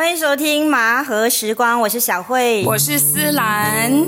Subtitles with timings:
[0.00, 4.06] 欢迎收听麻和时光，我是小慧，我是思兰。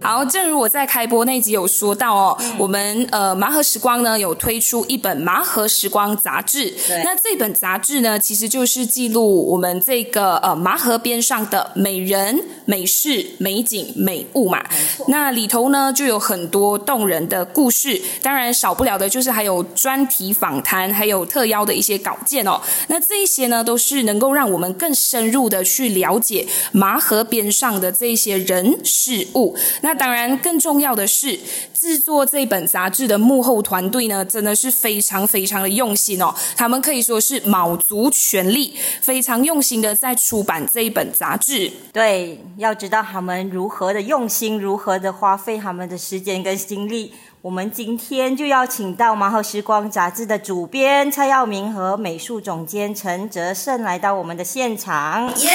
[0.00, 6.74] 好，正如我在开播那集有说到哦，我们呃麻盒时光呢有推出一本麻盒时光杂志。
[7.02, 14.64] 那这本杂志呢，其实就是记录我们这个呃麻盒边上的美人、美事、美景、美物嘛。
[15.08, 22.60] 那里头呢就有很多动人的故事，当然少不了的就是还有专题访谈，还有特邀的一些稿件哦。
[22.88, 29.56] 那这一些呢，都是能够让我们更深入的去了解麻河边上的这些人事物。
[29.82, 31.38] 那当然，更重要的是，
[31.74, 36.34] 制作这本杂志的幕后团队呢，真的是非常非常的用心哦。
[36.56, 41.70] 他们可以说是卯足全力，非常用心的在出版这一本杂志。
[41.92, 47.12] 对，要知道他们如何的用心，如何的花费他们的时间跟精力。
[47.42, 55.26] 我们今天就邀请到《麻后时光》杂志的主编蔡耀明和美术总监陈哲胜来到我们的现场。
[55.36, 55.50] 耶！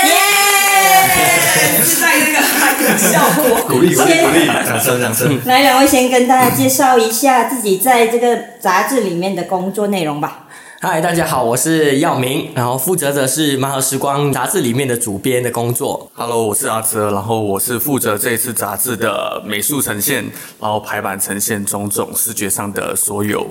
[1.84, 5.40] 是在这个效果，鼓励鼓励鼓励，掌声掌声。
[5.46, 10.46] 来，两位先跟大家介绍一下自己在这个杂志里面的工作内容吧。
[10.82, 16.10] 嗨，大家好，我是耀明，然后负责的是《麻盒时光》杂志里面的主编的工作。
[16.14, 20.24] Hello，我是阿哲，然后我是负责这一次杂志的美术呈现，
[20.58, 23.48] 然后排版呈现种种视觉上的所有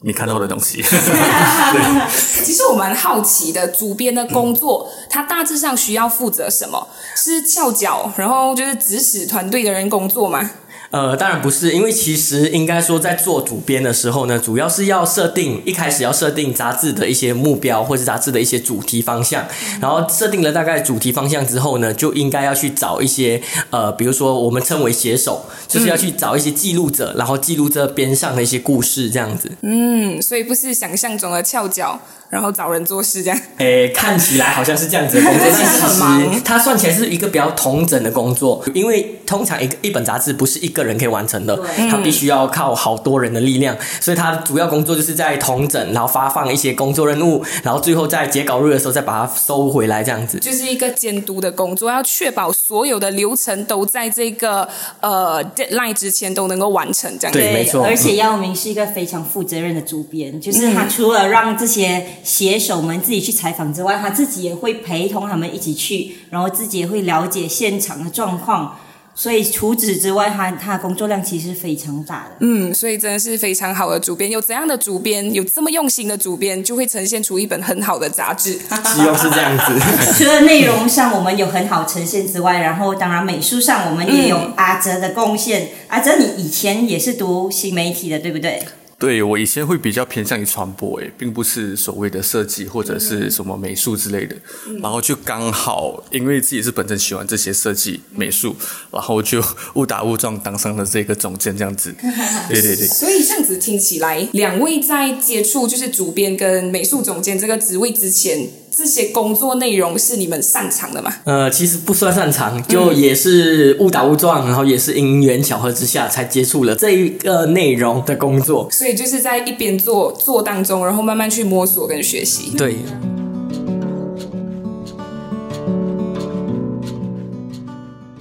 [0.00, 0.82] 你看到的东西。
[2.42, 6.88] 其实我蛮好奇的，主编的工作，他大致上需要负责什么？
[7.14, 10.50] 是翘脚，然后就是指使团队的人工作吗？
[10.90, 19.44] 呃，当然不是，因为其实应该说，在做主编的时候呢，主要是要设定一开始要设定杂志的一些目标，或是杂志的一些主题方向。
[19.80, 29.50] 然后设定了大概主题方向之后呢，就应该要去找一些呃，比如说我们称为写手，就是要去找一些记录者，然后记录这边上的一些故事，这样子。
[29.62, 32.00] 嗯，所以不是想象中的翘脚。
[32.28, 36.42] 然后找人做事这样，诶，看起来好像是这样子的工作， 但是很忙。
[36.42, 41.58] 它算起来是一个比较同整的工作，因为通常一个一本杂志不是一个人可以完成的，
[41.90, 50.38] 他必须要靠好多人的力量，所以他主要工作就是在同整，然后发放一些工作任务，然后最后在截稿日的时候再把它收回来，这样子。
[50.38, 54.68] 就是一个监督的工作，要确保所有的流程都在这个
[55.00, 57.32] 呃 deadline 之前都能够完成，这样。
[57.32, 57.82] 对，没错。
[57.84, 62.04] 而且耀明是一个非常负责任的主编，就是他除了让这些。
[62.22, 68.76] 写手们自己去采访之外，他自己也会陪同他们一起去，然后自己也会了解现场的状况。
[69.18, 72.36] 所以除此之外，他他的工作量其实非常大的。
[72.40, 74.30] 嗯，所以真的是非常好的主编。
[74.30, 78.52] 有怎样的主编，有这么用心的主编，就会呈现出一本很好的杂志。
[78.52, 79.80] 希望是这样子。
[80.12, 85.70] 除了内容上我们有很好呈现之外，然后当然美术上我们也有阿哲的贡献。
[85.88, 88.62] 阿哲，你以前也是读新媒体的，对不对？
[88.98, 94.34] 对我以前会比较偏向于传播，诶，并不是所谓的设计或者是什么美术之类的。
[94.80, 98.56] 然后就刚好因为自己是本身喜欢这些设计美术，
[98.90, 99.42] 然后就
[99.74, 101.94] 误打误撞当上了这个总监这样子。
[102.48, 102.86] 对对对。
[102.86, 108.48] 所以这样子听起来，两位在接触就是主编跟美术总监这个职位之前。
[108.76, 111.10] 这些工作内容是你们擅长的吗？
[111.24, 118.68] 呃，其实不算擅长，就也是误打误撞，然后也是因缘巧合之下才接触了这一个内容的工作。
[118.70, 122.54] 所以就是在一边做做当中，然后慢慢去摸索跟学习。
[122.54, 122.76] 对。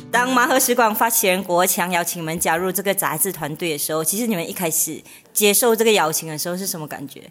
[0.10, 5.02] 当麻盒时光发起人国强邀请你们加入这个杂志团队的时候，其实你们一开始
[5.34, 7.24] 接受这个邀请的时候是什么感觉？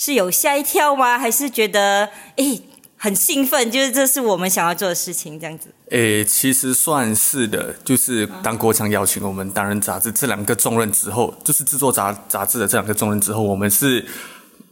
[0.00, 1.18] 是有吓一跳吗？
[1.18, 2.62] 还是觉得诶
[2.96, 3.70] 很兴奋？
[3.70, 5.68] 就是这是我们想要做的事情，这样子。
[5.90, 7.74] 诶，其实算是的。
[7.84, 14.06] 就是当国强邀请我们担任杂志这两个重任之后，就是制作杂杂志的这两个重任之后，我们是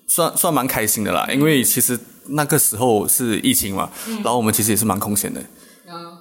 [0.07, 1.29] 算算蛮开心的啦。
[1.31, 5.43] 因为其实那个时候是疫情嘛，然后我们其实也是蛮空闲的。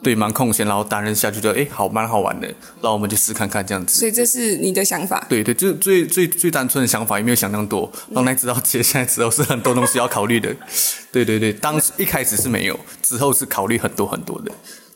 [0.03, 3.99] 对，蛮空闲，然后担任下去就哎，好，蛮好玩的，然后我们就试看看这样子。
[3.99, 5.25] 所以这是你的想法？
[5.27, 7.91] 对对，就最最最单纯的想法，也没有想那么多。
[8.13, 10.55] 后来知道接下来之后是很多东西要考虑的。
[11.11, 14.51] 对对对，当一开始是没有，之后是考虑很多很多的。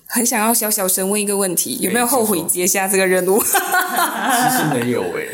[0.05, 3.39] 很想要小小声问一个问题，有没有后悔接下这个任务？
[3.43, 5.29] 其实没有诶。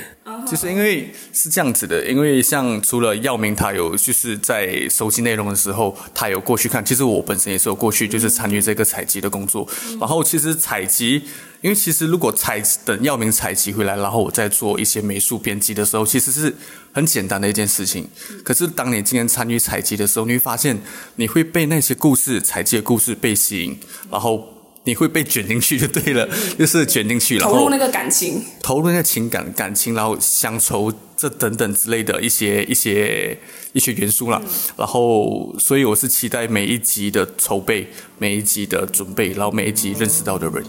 [0.46, 6.84] 就是因为是这样子的，因为像除了耀明他有就是在收集内容的时候，他有过去看。
[6.84, 9.68] 其实我本身也是有过去，就是参与这个采集的工作。
[10.00, 11.24] 然后其实采集，
[11.62, 16.54] 因为其实如果采等耀明采集回来，然后我再做一些美术编辑的时候，其实是
[16.92, 18.08] 很简单的一件事情。
[18.44, 20.78] 可是当你今天参与采集的时候，你会发现
[21.16, 23.80] 你会被那些故事采集的故事被吸引，
[24.12, 24.57] 然后。
[24.88, 33.38] 你会被卷进去就对了，就是卷进去，然后投入那个感情，投入那个情感感情，然后乡愁这等等之类的一些一些
[33.74, 34.42] 一些元素啦。
[34.78, 40.64] 然后，所以我是期待每一集的筹备，每一集的准备，然后每一集认识到的人。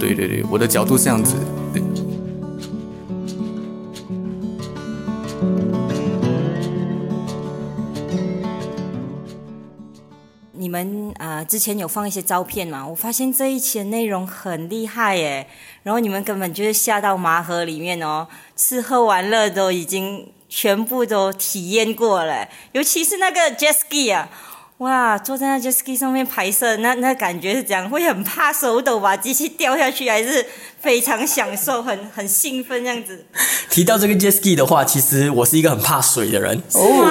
[0.00, 1.36] 对对对，我的角度是这样子。
[10.72, 12.86] 们啊，之前有放一些照片嘛？
[12.86, 15.46] 我发现这一期的内容很厉害耶，
[15.82, 18.26] 然后你们根本就是下到麻盒里面哦，
[18.56, 24.30] 吃喝玩乐都已经全部都体验过了，尤其是那个 jet ski 啊。
[24.78, 27.88] 哇，坐在那 jet ski 上面拍摄，那那感觉是怎样？
[27.88, 29.16] 会很怕手抖吧？
[29.16, 30.44] 机器掉下去，还是
[30.82, 33.24] 非常享受，很很兴奋这样子？
[33.70, 36.60] 提到这个 jet ski 的话，其实我是一个很怕水的人，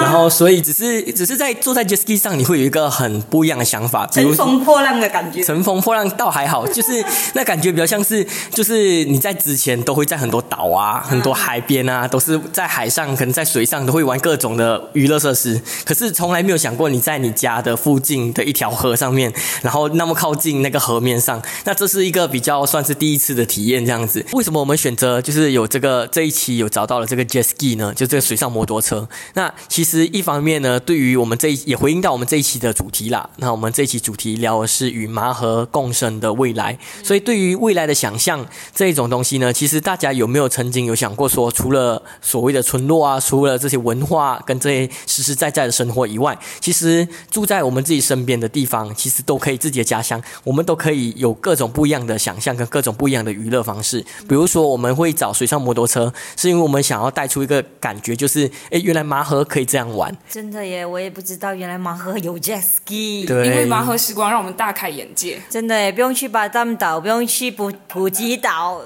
[0.00, 5.42] 然后所以只是只是在坐在 jet ski 上，你会有一个很不一样的想法， 乘风破浪的感觉。
[5.42, 7.02] 乘风破浪倒还好，就是
[7.32, 17.62] 那感觉比较像是，就是你在之前都会在很多岛啊、很多海边啊，都是在海上，可能在水上都会玩各种的娱乐设施，可是从来没有想过你在你家。
[17.62, 19.32] 的附近的一条河上面，
[19.62, 24.24] 然后那么靠近那个河面上，那这是一个比较算是第一次的体体验，这样子。
[24.32, 27.92] 为什么我们选择就是有这个这一期有找到了这个 jet ski 呢？
[27.94, 29.08] 就这个水上摩托车。
[29.34, 33.28] 那其实一方面呢，对于我们这一也回应到我们这一期的主题啦。
[33.36, 38.44] 那我们这一期主题聊的是与麻河共生的未来，所以对于未来的想象
[38.74, 54.00] 这一种东西呢，其实大家有没有曾经有想过说，除了所谓的村落啊，除了这些文化跟这些实实在在的生活以外，其实住在我们自己身边的地方，其实都可以自己的家乡，我们都可以有各种不一样的想象跟各种不一样的娱方式。
[54.28, 60.16] 比如说，我们会找水上摩托车，是因为我们想要带出一个感觉，就是哎，原来麻河可以这样玩。
[60.30, 63.26] 真的耶，我也不知道原来麻河有 jet ski。
[63.26, 65.40] 对，因为麻河时光让我们大开眼界。
[65.50, 68.80] 真的耶，不用去巴淡岛，不用去普普吉岛。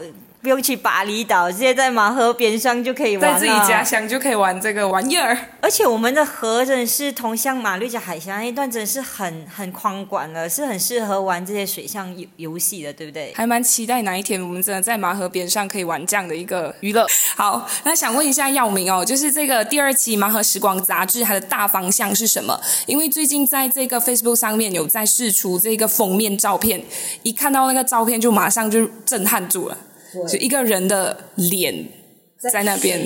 [0.47, 5.37] 不用去巴厘岛，直接在马河边上就可以玩在自己家乡就可以玩这个玩意儿。
[5.61, 13.33] 而且我们的河真的是通向马六甲海峡那一段，真的是很很宽广的，是很适合玩这些水上游游戏的，对不对？
[13.35, 17.05] 还蛮期待哪一天我们真的在马河边上可以玩这样的一个娱乐。
[17.35, 22.57] 好，那想问一下耀明哦，就是这个第二期《马河时光》杂志它的大方向是什么？
[22.87, 26.81] 因为最近在这个 Facebook 上面有在试出这个封面照片，
[27.25, 29.77] 一看到那个照片就马上就震撼住了。
[30.29, 31.87] 就一个人的脸
[32.53, 33.01] 在那边，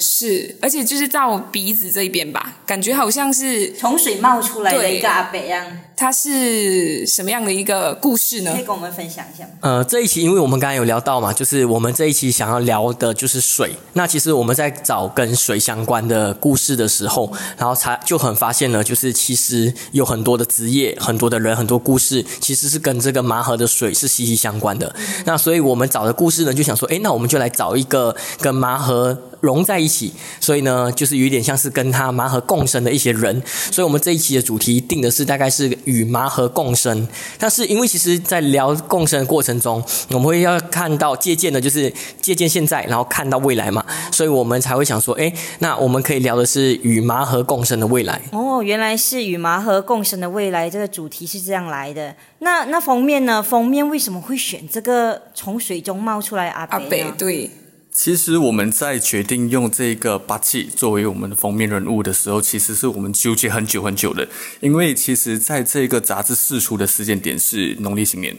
[0.00, 5.66] 是，而且就是在我鼻子这一边吧，感觉好像是从水冒出来的一个阿北样。
[5.96, 8.52] 它是什么样的一个故事呢？
[8.52, 9.50] 可以跟我们分享一下吗？
[9.60, 13.72] 呃，这一期因为我们刚才有聊到嘛，就是我们这一期想要聊的就是水。
[13.92, 24.94] 那其实我们在找跟水相关的故事的时候，然后才就很发现了，就是其实有很多的职业、很多的人、很多故事，其实是跟这个麻河的水是息息相关的。
[25.24, 29.16] 那所以我们找的故事呢，就想说，哎，那我们就来找一个跟麻河。
[29.44, 33.42] 融在一起，所以呢，就是有点像是跟他麻河共生的一些人。
[33.46, 37.06] 所以我们这一期的主题定的是大概是与麻河共生。
[37.38, 43.84] 但是因为其实，在聊共生的过程中，我们会要看到借鉴的，就是借鉴现在，然后看到未来嘛。
[44.10, 48.20] 所以我们才会想说，哎，那我们可以聊的是与麻河共生的未来。
[48.32, 52.14] 哦，原来是与麻河共生的未来，这个主题是这样来的。
[52.38, 53.42] 那那封面呢？
[53.42, 57.04] 封面为什么会选这个从水中冒出来阿北？
[57.18, 57.50] 对。
[57.94, 64.26] 其实我们在决定用这个八戒作为我们的封面人物的时候，其实是我们纠结很久很久的。
[64.58, 68.36] 因为其实在这个杂志释出的时间点是农历新年，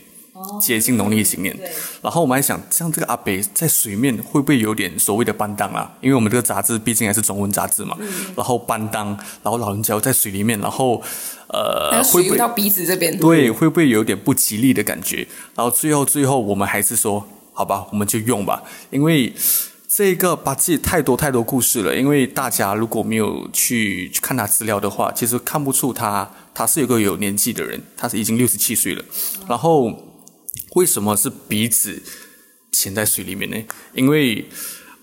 [0.62, 1.58] 接近农历新年。
[2.01, 5.89] 然后我们还想，像这个阿北在水面会不会有点所谓的班当啊？
[6.01, 7.98] 因为我们这个杂志毕竟还是中文杂志嘛。
[8.36, 9.08] 然后班当，
[9.41, 11.01] 然后老人家在水里面，然后
[11.48, 13.18] 呃，会不会到鼻子这边？
[13.18, 15.25] 对，会不会有点不吉利的感觉？
[15.56, 17.29] 然后最后最后我们还是说。
[17.55, 19.33] 好吧，我们就用吧，因为
[19.88, 21.95] 这个八戒太多太多故事了。
[21.95, 29.05] 因为大家如果没有去去看他资料的话，其实看不出他他是一个有年纪的人，他是已经六十七岁了。
[29.47, 29.89] 然后
[30.75, 32.03] 为什么是鼻子
[32.74, 33.57] 潜在水里面呢？
[33.93, 34.45] 因为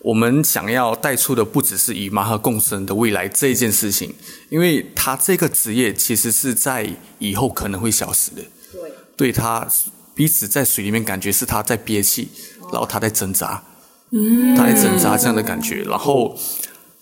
[0.01, 4.15] 我们想要带出的不只是姨妈和共生的未来这一件事情，
[4.51, 6.87] 因为他这个职业其实是在
[7.19, 8.43] 以后可能会消失的。
[8.71, 9.67] 对，对他。
[10.23, 12.29] 彼此在水里面，感觉是他在憋气，
[12.71, 13.61] 然后他在挣扎，
[14.57, 15.83] 他在挣扎这样的感觉。
[15.83, 16.39] 然后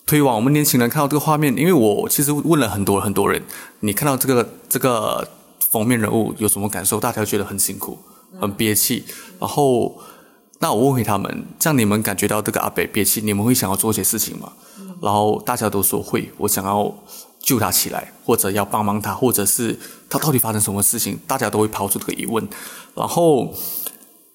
[0.07, 3.43] 推往我们年轻人看到这个画面，因为我其实问了很多很多人，
[3.81, 6.99] 你看到这个这个封面人物有什么感受？
[6.99, 7.99] 大家觉得很辛苦，
[8.41, 9.05] 很憋气。
[9.39, 10.01] 然后
[10.61, 14.51] 那我问回他们，这样你们感觉到这个阿北憋气，你们会想要做些事情吗？
[15.03, 16.95] 然后大家都说会，我想要。
[17.41, 19.79] 救他起来，或者要帮忙他，或者是
[20.09, 22.47] 他到底发生什么事情，大家都会抛出这个疑问。
[22.95, 23.55] 然后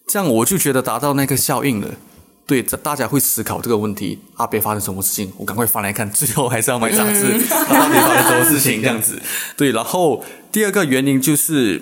[0.07, 1.89] 这样我就觉得达到那个效应了。
[2.47, 5.33] 对，大家会思考这个问题：阿北发生什么事情？
[5.37, 7.25] 我赶快翻来看，最后还是要买杂志。
[7.49, 8.81] 阿北发生什么事情？
[8.83, 9.19] 这样子。
[9.57, 11.81] 对，然后第二个原因就是，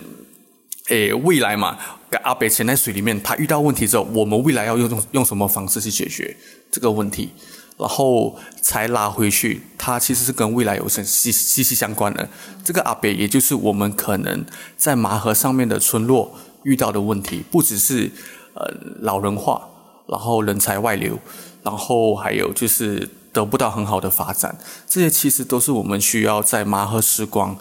[0.87, 1.77] 诶，未来嘛，
[2.23, 6.37] 阿北潜在水里面，他遇到问题之后，我们未来要用用什么方式去解决
[6.71, 7.31] 这个问题？
[7.77, 12.27] 然后才拉回去，它其实是跟未来有息息息相关的。
[12.63, 14.45] 这个阿北，也就是我们可能
[14.77, 18.11] 在麻河上面的村落遇到的问题，不只是
[18.53, 19.69] 呃老人化。
[20.05, 21.17] 然后人才外流，
[21.63, 27.57] 然后还有就是得不到很好的发展，这些其实都是我们需要在麻和时光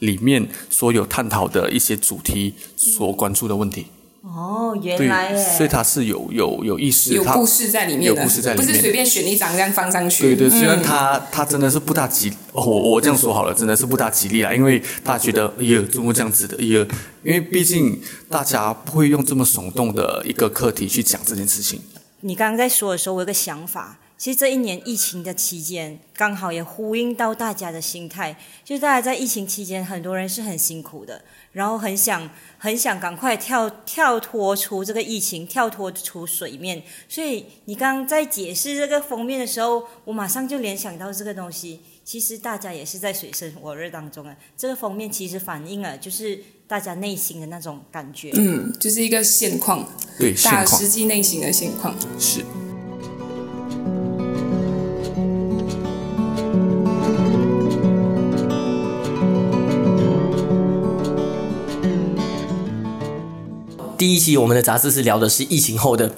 [0.00, 3.86] 里面所有探讨的一些主题所关注的问题。
[4.24, 10.34] 哦，原来所以它是有有有意识，有故事在里面有故事在里面，不是随便选一张这样放上去。
[10.34, 16.56] 对对，虽然他他真的是不大吉，我我这样说好了，真的是不大吉利啦，因为大家觉得哎呀，怎么这样子的？
[16.56, 16.86] 哎呀，
[17.22, 18.00] 因为毕竟
[18.30, 21.80] 大家不会用这么耸动的一个课题去讲这件事情。
[22.22, 23.98] 你刚刚在说的时候，我有个想法。
[24.24, 36.82] 其实这一年疫情的期间，刚好也呼应到大家的心态，就是大家在疫情期间，很多人是很辛苦的，然后很想很想赶快跳跳脱出这个疫情，跳脱出水面。
[37.06, 41.80] 所以你刚刚在解释这个封面的时候，我马上就联想到这个东西。
[42.02, 44.34] 其实大家也是在水深火热当中啊。
[44.56, 48.30] 这个封面其实反映了就是大家内心的那种感觉。
[48.32, 49.86] 嗯，就是一个现况，
[50.18, 52.42] 对，大家实际内心的现况是。
[64.04, 66.10] 第一期我们的杂志是聊的是疫情后的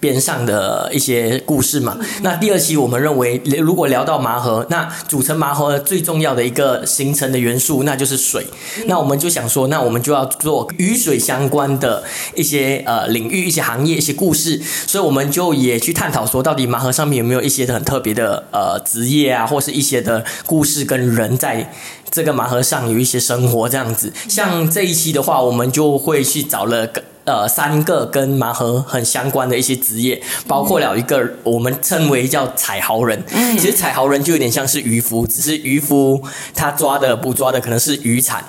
[0.00, 1.98] 边上的一些故事嘛。
[2.22, 8.46] 那第二期我们认为，如果聊到麻河，那组成麻河最重要的一个形成的元素，那就是水。
[8.86, 12.02] 那我们就想说，那我们就要做与水相关的
[12.34, 14.58] 一些呃领域、一些行业、一些故事。
[14.86, 21.70] 所以我们就也去探讨说，到底麻河上面有没有一些很特别的呃职业啊，或是一些的故事跟人在
[22.10, 24.10] 这个麻盒上有一些生活这样子。
[24.30, 27.02] 像这一期的话，我们就会去找了个。
[27.24, 33.22] 呃，三个跟麻河很相关的一些职业，包括了一个我们称为叫采豪人。
[33.58, 36.22] 其实采豪人就有点像是渔夫，只是渔夫
[36.54, 38.44] 他抓的捕抓的可能是渔产。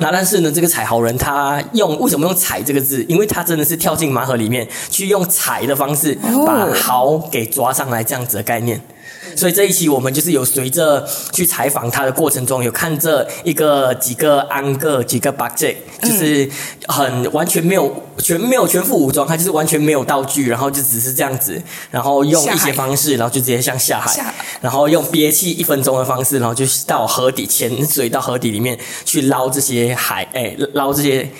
[0.00, 3.02] 那但是呢，这个采豪人他用为什么用采这个字？
[3.08, 8.80] 因为他真的是跳进麻河里面去用采的方式把蚝给抓上来，这样子的概念。
[9.38, 16.50] 所以这一期我们就是有随着去采访他的过程中，有看这一个几个安个几个 budget，就是
[16.88, 31.30] 很完全没有全没有全副武装，他就是完全没有道具，然后就只是这样子，然后用一些方式，然后就直接像下海，然后用憋气一分钟的方式，然后就到河底潜水到河底里面去捞这些海，哎，捞这些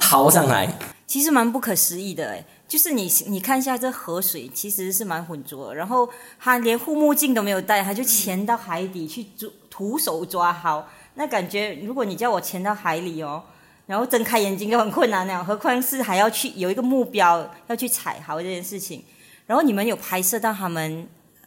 [0.00, 2.44] 蚝上来，其实蛮不可思议的，哎。
[2.74, 5.72] 就是你，你看一下这河水，其实是蛮浑浊。
[5.72, 10.84] 然后他连护目镜都没有戴，他就潜到海底去抓，徒手抓蚝。
[11.14, 13.40] 那感觉，如果你叫我潜到海里哦，
[13.86, 19.04] 然后睁开眼睛就很困难了，何况是还要去有一个目标要去采蚝这件事情。
[19.46, 21.06] 然后你们有拍摄到他们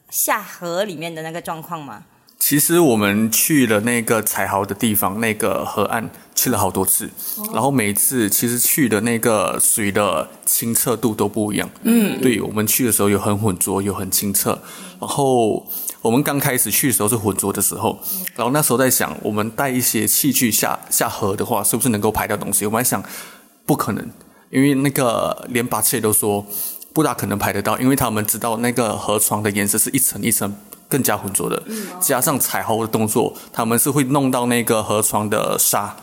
[0.10, 2.06] 下河里面的那个状况吗？
[2.39, 7.10] 其实我们去了那个采蚝的地方，那个河岸去了好多次，
[7.51, 11.70] 然后每次其实去的那个水的清澈度都不一样。
[11.82, 14.58] 嗯，对我们去的时候有很浑浊，有很清澈。
[15.00, 15.65] 然后
[16.01, 18.00] 我们刚开始去的时候是浑浊的时候，
[18.36, 22.65] 然后那时候在想，我们带一些器具下下河的话，是不是能够拍到东西？
[22.65, 23.03] 我们还想
[23.65, 24.10] 不可能，
[24.51, 26.46] 因为那个连把切都说
[26.94, 30.56] 不大可能拍得到，因为他们知道那个河床的颜色是一层一层。
[30.89, 31.62] 更加浑浊的，
[32.00, 35.96] 加上彩虹的动作，他们是会弄到那个河床的沙，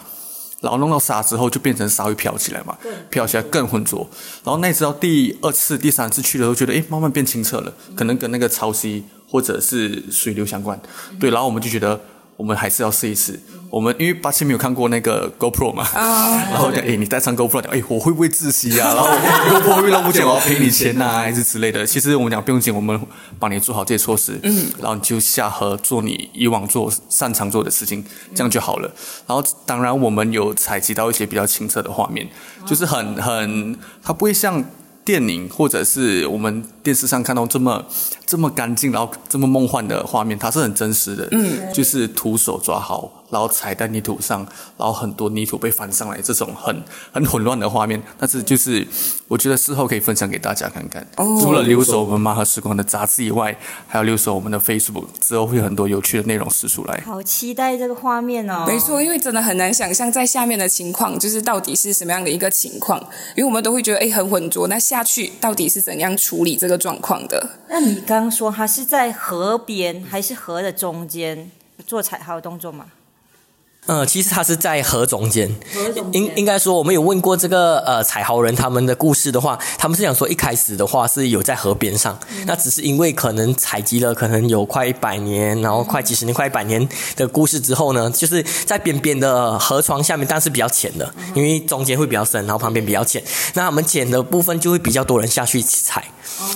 [0.60, 2.76] 然后弄到沙之后就变成沙会飘起来嘛，
[3.10, 4.06] 飘起来更浑浊。
[4.44, 10.80] 然后那直到第二次、第三次去的时候，觉得诶慢慢变清澈了，可能跟那个潮汐或者是水流相关。
[11.18, 12.00] 对，然后我们就觉得。
[12.36, 13.38] 我们还是要试一试。
[13.70, 18.94] 我们因为八千没有看过那个 GoPro 嘛，然后讲哎，你带上 GoPro 讲哎，我会不会窒息啊？
[18.94, 21.84] 然后 GoPro 遇到不捡，我要赔你钱呐，还是之类的。
[21.84, 23.00] 其实我们讲不用紧，我们
[23.38, 28.88] 帮你做好这些措施，嗯，然后你就下河做你以往做擅长做的事情，这样就好了。
[29.26, 32.28] 然后当然我们有采集到一些比较清澈的画面，
[32.64, 34.64] 就是很很，它不会像。
[35.04, 37.84] 电影或者是我们电视上看到这么
[38.24, 44.46] 这么干净，然后这么梦幻的画面，它是很真实的，嗯，就是徒手抓好然后踩在泥土上，
[44.78, 48.00] 然后很多泥土被翻上来，这种很很混乱的画面。
[48.16, 48.86] 但是就是
[49.26, 51.04] 我觉得事后可以分享给大家看看。
[51.40, 57.02] 除了留守我们马和时光的杂志以外，还有留守我们的 Facebook，之后会有很多有趣的内容释出来。
[57.04, 58.64] 好期待这个画面哦！
[58.68, 63.00] 没错，因为真的很难想象在下面的情况，就是到底是什么样的一个情况，
[63.34, 67.50] 因为我们都会觉得哎很浑浊，那下去到底是怎样处理这个状况的？
[67.68, 71.50] 那你刚刚说它是在河边还是河的中间
[71.84, 72.86] 做彩号动作吗？
[73.86, 75.54] 呃，其实它是在河中间，
[76.12, 93.22] 应应该说，我们有问过这个呃彩豪人他们的故事的话，他们是想说一开始的话是有在河边上，那只是因为可能采集了可能有快一百年，然后快几十年、快一百年的故事之后呢，就是在边边的河床下面，但是比较浅的，因为中间会比较深，然后旁边比较浅，
[93.52, 96.02] 那我们浅的部分就会比较多人下去采，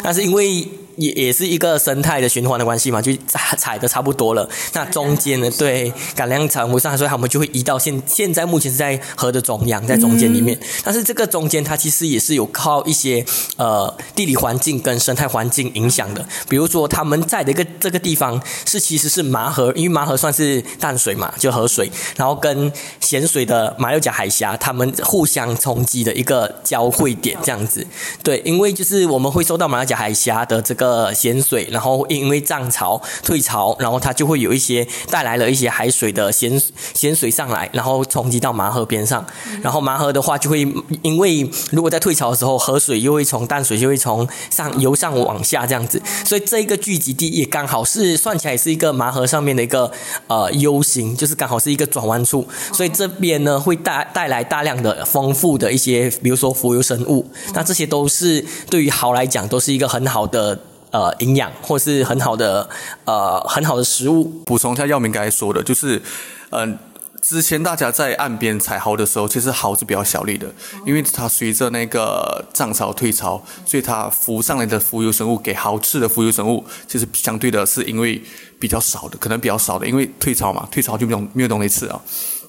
[0.02, 0.66] 但是因为
[0.98, 10.58] 也也是一个生态的循环的关系嘛，就采采的差不多了，那中间呢，对感量产不上，所以他们就会移到现现在目前是在河的中央，在中间里面。
[10.84, 13.24] 但是这个中间它其实也是有靠一些
[13.56, 16.26] 呃地理环境跟生态环境影响的。
[16.48, 27.86] 比如说他们在的一个这个地方是其实是麻河，因为麻河算是淡水嘛，就河水，然后跟咸水的马六甲海峡，他们互相冲击的一个交汇点这样子。
[28.22, 36.58] 对，因为就是我们会受到马六甲海峡的这个呃咸水，然后因为涨潮退潮，然后它就会有一些带来了一些海水的咸
[36.94, 37.18] 咸。
[37.18, 39.26] 水上来，然后冲击到麻河边上，
[39.60, 40.60] 然后麻河的话就会
[41.02, 49.90] 因为如果在退潮的时候，河水又会从淡水就会从上由上往下这样子，所以这一个聚集地也刚好是算起来是一个麻河上面的一个
[50.28, 62.68] 呃 U 型，就是刚好是一个转弯处，所以这边呢会带带来大量的丰富的一些，比如说浮游生物，那这些都是对于蚝来讲都是一个很好的呃营养，或是很好的
[63.04, 64.24] 呃很好的食物。
[64.44, 66.02] 补充一下耀明刚才说的，就是
[66.50, 66.78] 嗯。
[67.20, 70.46] 之前大家在岸边采蚝的时候，其实蚝是比较小粒的，
[70.86, 78.22] 因为它随着那个涨潮退潮，所以它浮上来的浮游生物给蚝吃的浮游生物，其实相对的是因为
[78.58, 82.00] 比较少的，可能比较少的，因为退潮嘛，退潮就没有没有东西吃啊。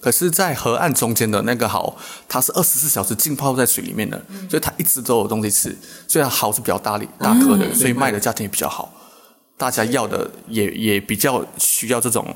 [0.01, 1.95] 可是，在河岸中间的那个蚝，
[2.27, 5.77] 它是二十四小时浸泡在水里面的，所以它一直都有东西吃，
[6.07, 8.93] 所以它蚝是比较大粒大颗的，所以卖的价钱也比较好。
[9.57, 12.33] 大家要的也也比较需要这种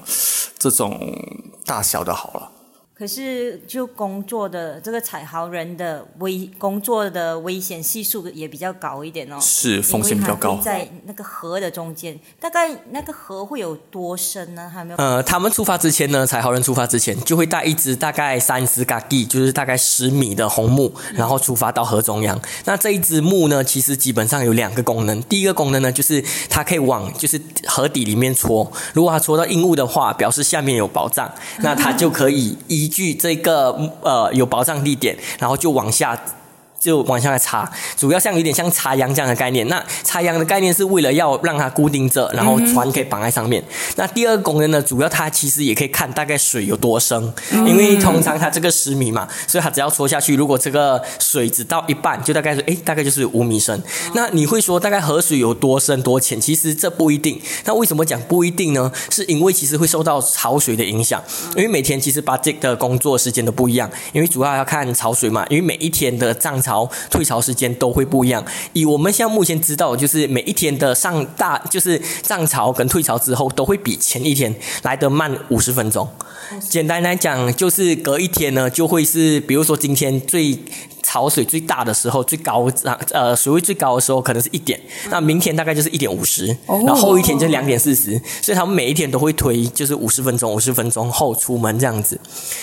[0.57, 1.17] 这种
[1.65, 2.51] 大小的蚝了。
[2.95, 9.37] 可是，就工作的这个采豪人的危工作的危险系数也比较高一点哦。
[9.41, 10.57] 是风险比较高。
[10.57, 14.71] 在那个河的中间，大概那个河会有多深呢？
[14.71, 14.97] 还没有。
[14.97, 22.39] 呃，他们出发之前呢，采豪人出发之前就会带一只大概三十嘎地，就是大概十米的红木，然后出发到河中央。
[22.65, 25.19] 那这一只木呢，其实基本上有两个功能。
[25.23, 31.29] 第一个功能呢，就是它可以往就是河底里面戳，如果它戳到硬物的话，表示下面有宝藏，
[31.61, 36.19] 那它就可以依据这个呃有保障地点，然后就往下。
[36.83, 39.65] 就往下来插，主要像有点像插秧这样的概念。
[39.69, 43.63] 那插秧的概念是为了要让它固定着，然后船可以绑在上面。
[43.95, 47.33] 那第二个功能呢，主要它其实也可以看大概水有多深，
[47.65, 53.81] 因为通常它这个十米嘛，所以它只要戳下去，如果这个水只到一半，就大概是哎，大概就是五米深。
[54.13, 56.41] 那你会说大概河水有多深多浅？
[56.41, 57.41] 其实这不一定。
[57.63, 58.91] 那为什么讲不一定呢？
[59.09, 61.23] 是因为其实会受到潮水的影响，
[61.55, 66.72] 因为每天其实把这个工作时间都不一样，因为主要要看潮水嘛，因为每一天的涨潮。
[66.73, 68.43] 潮退潮时间都会不一样。
[68.73, 76.07] 以我们现在目前知道，就是每一天的上大，就是涨潮跟退潮之后，都会比前一天来得慢五十分钟。
[76.69, 80.57] 简单来讲，就是隔一天呢，就会是，比如说今天最。
[81.03, 82.67] 潮水最大的时候，最高
[83.11, 92.17] 呃水位最高的时候可能是一点，那明天大概就是一点五十，然后后一天就两点四十，所以他们每一天都会推就是五十分钟，五十分钟后出门这样子。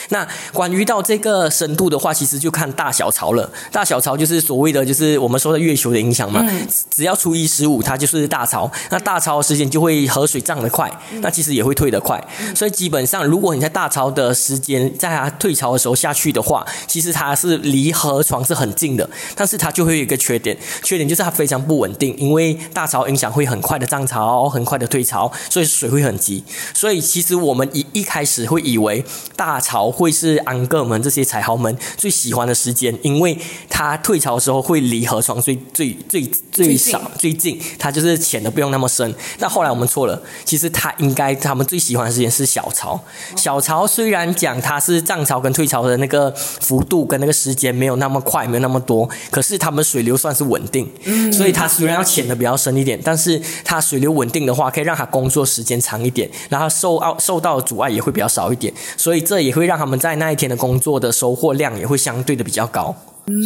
[0.08, 3.48] 那关于到这个深度的话，其实就看大小潮了。
[3.70, 6.42] 大小潮就是所谓的就是我们说的月球的影响嘛，
[6.90, 12.18] 只要初一十五它就是大潮，那大潮的时间就会河水涨得快，那其实也会退得快。
[12.54, 18.24] 所以基本上如果你在大潮的时间在它退潮的时候下去的话，其实它是离河。
[18.30, 26.44] 床是很近的，但是它就会有一个缺点，缺点就是它非常不稳定，因为大潮影响会很快的涨潮，很快的退潮，所以水会很急。
[26.72, 33.36] 所以其实我们一一开始会以为大潮会是安哥们这些彩豪们最喜欢的时间，因为
[33.68, 39.12] 它退潮的时候会离河床最最最最少最近，它就是浅的不用那么深。
[39.40, 43.02] 但后来我们错了，其实它应该他们最喜欢的时间是小潮。
[43.34, 48.19] 小潮虽然讲它是涨潮跟退潮的那个幅度跟那个时间没有那么。
[48.20, 62.94] 么快，没有那么多，可是他们水流算是稳定，嗯，所以它虽然要潜的比较深一点，但是它水流稳定的话，可以让它工作时间长一点，然后受到受到的阻碍也会比较少一点，所以这也会让他们在那一天的工作的收获量也会相对的比较高。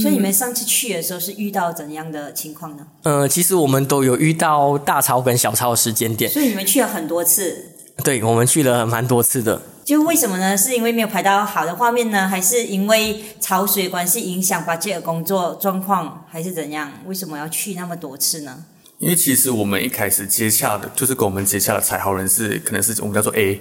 [0.00, 2.86] 所以你们上次去的时候是遇到怎样的情况呢？
[3.02, 7.70] 呃，其实我们都有遇到大潮跟小潮的时间点，所以你们去了很多次。
[8.02, 9.60] 对，我们去了蛮多次的。
[9.84, 10.56] 就为什么呢？
[10.56, 16.90] 是因为没有拍到好的画面呢，还是因为潮水关系影响把这个工作状况，还是怎样？
[17.04, 18.64] 为什么要去那么多次呢？
[18.98, 23.60] 因为其实我们一开始接洽的，就是跟我们接洽的采豪人是，可能是我们叫做 A，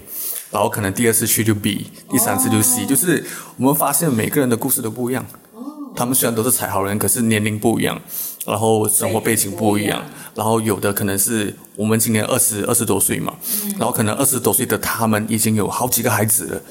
[0.50, 3.26] 然后可能第二次去就 B，第三次就 C，就是
[3.58, 5.26] 我们发现每个人的故事都不一样。
[5.96, 8.02] 他们虽然都是采豪人，可是年龄不一样，
[8.46, 10.04] 然后生活背景不一样，
[10.36, 13.34] 然后有的可能是我们今年二十二十多岁嘛，
[13.80, 16.62] 然后可能二十多岁的他们已经有好几个孩子了，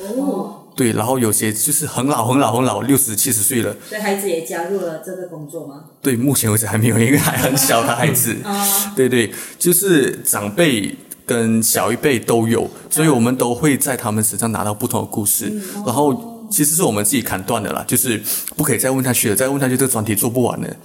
[0.76, 5.85] 对，然后有些就是很老很老很老，六十七十岁了，所以孩子也加入了这个工作吗？
[6.02, 8.37] 对，目前为止还没有一个还很小的孩子，
[8.94, 15.52] 对对，就是长辈跟小一辈都有，所以我们都会在他们身上拿到不同的故事，
[15.87, 16.31] 然后。
[16.52, 18.22] 其实是我们自己砍断的啦，就是
[18.54, 20.76] 不可以再问下去了，再问下去这个专题做不完了，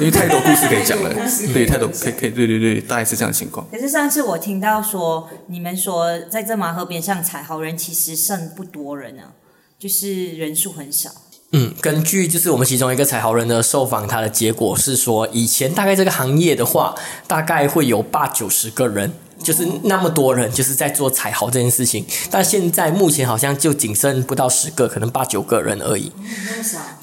[0.00, 1.14] 因为太多故事可以讲了，
[1.54, 3.66] 对，太多可以可以，对对对，大概是这样的情况。
[3.70, 9.32] 可是上次我听到说，你们说在这马河边上采好人其实剩不多人啊，
[9.78, 11.10] 就是人数很少。
[11.52, 16.94] 嗯，根据就是我们其中一个采豪人的受访，他的结果是说，以前大概这个行业的话，
[17.26, 19.12] 大概会有八九十个人。
[19.42, 26.12] 就是那么多人就是在做彩豪这件事情，但现在目前好像就仅剩不到十个，可能八九个人而已。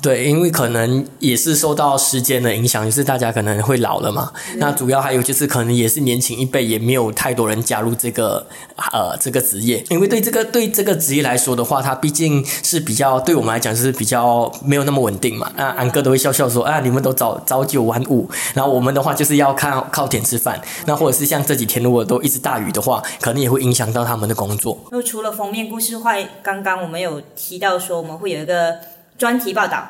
[0.02, 4.32] 对，因为可能也是受到时间的影响，就是大家可能会老了嘛。
[4.56, 8.48] 那主要还有就是可能也是年轻一辈也没有太多人加入这个
[8.94, 15.52] 呃这个职业，因为对这个对这个职业来说的话，它毕竟是比较对我们来讲是比较没有那么稳定嘛。
[15.58, 20.62] 那安哥都会笑笑说啊，你们都早早九晚五，然后我们的话就是要靠靠天吃饭。
[20.86, 22.29] 那或者是像这几天如果都一。
[22.30, 24.80] 是大雨的话，可能也会影响到他们的工作。
[24.92, 28.76] 那除了封面故事外，刚刚我们有提到说我们会有一个
[29.18, 29.88] 专题报道。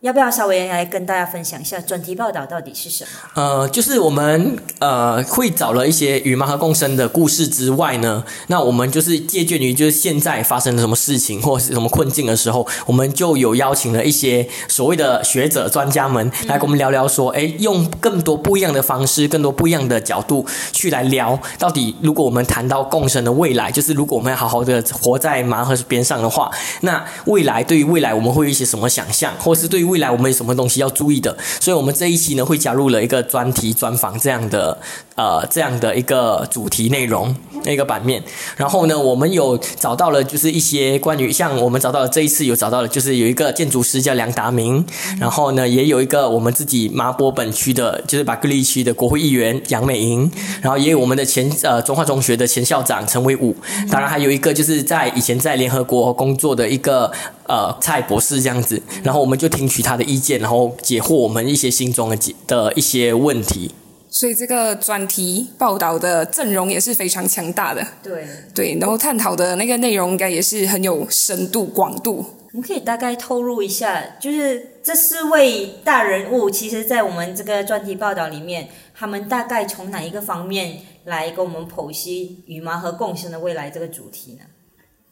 [0.00, 3.10] 要不要稍微来跟大家分享一下专题报道到底是什么？
[3.34, 31.36] 呃，就是我们呃会找了一些与麻和共生的故事之外呢，那我们就是借鉴于就是现在发生了什么事情或是什么困境的时候，我们就有邀请了一些所谓的学者专家们来跟我们聊聊说，哎，用更多不一样的方式，更多不一样的角度去来聊，到底如果我们谈到共生的未来，就是如果我们要好好的活在麻河边上的话，那未来对于未来我们会有一些什么想象，或是对于未来我们有什么东西要注意的？
[31.60, 34.78] 所以，我们这一期呢会加入了一个专题专访这样的
[35.16, 38.22] 呃这样的一个主题内容那个版面。
[38.56, 44.84] 然后呢，我们有找到了就是一些关于像我们找到这一次有找到了就是有一个建筑师叫梁达明，
[45.18, 53.56] 然后呢也有一个我们自己麻波本区的就是巴格利区的国会议员杨美莹，然后也有我们的前呃中华中学的前校长陈伟武，
[53.90, 57.10] 当然还有一个就是在以前在联合国工作的一个
[57.46, 58.80] 呃蔡博士这样子。
[59.02, 60.18] 然后我们就听取他的意。
[60.18, 63.70] 见，然后解惑我们一些心中的的一些问题。
[64.10, 67.86] 所以这个专题报道的阵容也是非常强大的。
[68.02, 72.24] 对对，然后探讨的那个内容应该也是很有深度广度。
[72.52, 84.40] 我们可以大概透露一下，就是这四位大人物，其实在我们这个专题报道里面，他们大概从哪一个方面来跟我们剖析羽毛和共生的未来这个主题呢？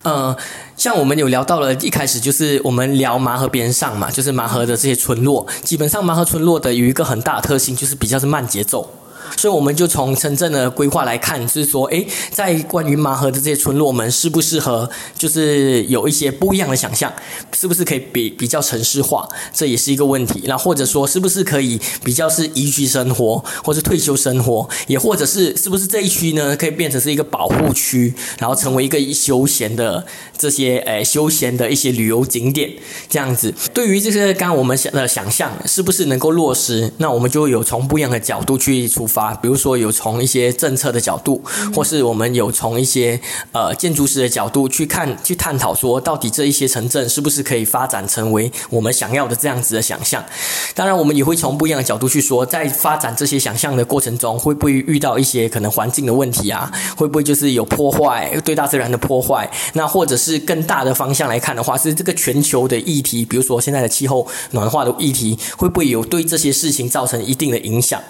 [0.04, 0.36] 嗯，
[0.76, 8.88] 像我们有聊到了，一开始就是我们聊麻河边上嘛，就是麻河的这些村落，基本上麻河村落的有一个很大的特性，就是比较是慢节奏。
[9.36, 17.12] 所以我们就从城镇的规划来看，是说，哎，在关于麻河的这些村落我们适不适合，就是有一些不一样的想象，
[17.54, 20.42] 是不是可以比比较城市化，这也是一个问题。
[20.46, 30.04] 那或者说，是不是可以比较是宜居生活，或是退休生活，也或者是是不是这一区呢，可以变成是一个保护区，然后成为一个休闲的
[30.36, 32.70] 这些诶休闲的一些旅游景点
[33.08, 33.52] 这样子。
[33.72, 36.92] 对于这些刚刚我们想的想象，是不是能够落实？
[36.98, 39.15] 那我们就有从不一样的角度去出发。
[39.16, 41.42] 发，比如说有从一些政策的角度，
[41.74, 43.18] 或是我们有从一些
[43.52, 50.22] 呃建筑师的角度去看、去探讨，说到底这一些城镇是不是可以发展成为我们想要的这样子的想象？
[50.74, 56.70] 当然，我们也会从不一样的角度去说，在发展这些想象的过程中，会不会遇到一些可能环境的问题啊？
[56.94, 59.50] 会不会就是有破坏对大自然的破坏？
[59.72, 68.02] 那或者是更大的方向来看的话，是这个全球的议题，比如说现在的气候暖化的议题，会不会有对这些事情造成一定的影响？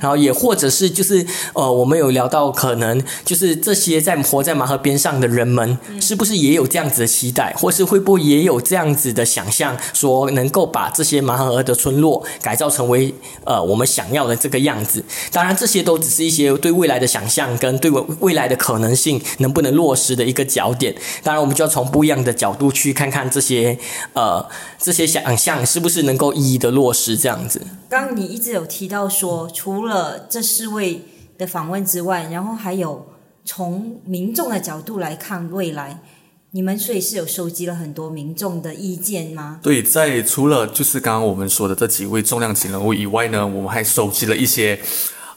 [0.00, 13.12] 然后也或或者是就是呃，我们有聊到可能就是这些在活在麻河边上的人们，是不是也有这样子的期待，或是会不会也有这样子的想象，说能够把这些麻河的村落改造成为
[13.42, 15.04] 呃我们想要的这个样子？
[15.32, 20.94] 当然，这些都只是一些对未来的想象跟对未未来的可能性能不能落实的一个焦点。
[21.24, 23.76] 当然，我们就要从不一样的角度去看看这些
[24.12, 27.60] 呃这些想象是不是能够一一的落实这样子。
[27.94, 31.02] 刚刚你一直有提到说，除了这四位
[31.38, 33.06] 的访问之外，然后还有
[33.44, 36.02] 从民众的角度来看未来，
[36.50, 39.60] 你们所以是有收集了很多民众的意见吗？
[39.62, 44.80] 对，在除了就是刚刚我们说的这几位重量级人物以外呢，我们还收集了一些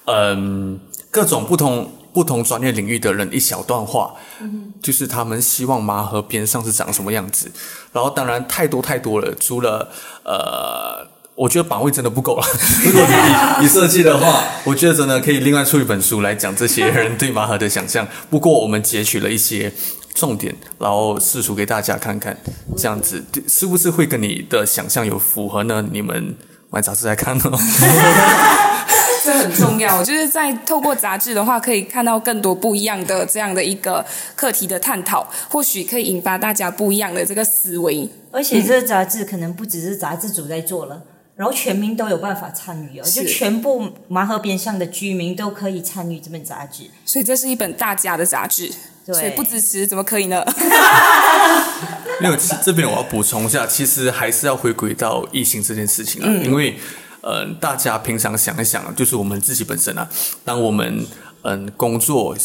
[0.06, 0.80] 嗯
[1.12, 7.52] 各种不同不同专业领域的人一小段话，嗯就是他们希望麻河边上是长什么样子。
[7.91, 9.91] 然后当然太多太多了，除了
[10.24, 11.15] 呃。
[11.38, 12.43] 我觉得版位真的不够了。
[12.84, 18.08] 如果你你设计的话，我觉得真的可以另外出一本书来讲这些人对麻盒的想象。
[18.28, 19.71] 不过我们截取了一些
[20.15, 22.36] 重点，然后试图给大家看看，
[22.76, 25.86] 这样子是不是会跟你的想象有符合呢？
[25.91, 26.36] 你们
[26.71, 27.52] 买杂志来看哦。
[29.23, 34.04] 这很重要，就是在透过杂志的话，可以看到更多不一样的这样的一个
[34.36, 38.10] 课题的探讨，或许可以引发大家不一样的这个思维。
[38.32, 41.04] 而且这个杂志可能不只是杂志组在做了。
[41.38, 48.73] 然后全民都有办法参与哦，就全部麻河边上的居民都可以参与这本杂志，所以这是一本大家的杂志。
[49.06, 50.43] 对，不支持怎么可以呢？
[52.19, 56.78] 没有，这边我要补充一下，其实还是要回归到疫情这件事情啊，因为
[57.21, 60.10] 呃，大家平常想一想，就是我们自己本身啊，
[60.43, 61.06] 当我们
[61.43, 62.36] 嗯工作。